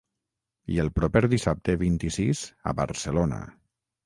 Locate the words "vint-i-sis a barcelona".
1.83-3.41